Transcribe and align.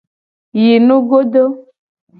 Yi 0.61 0.75
nugodo. 0.85 1.43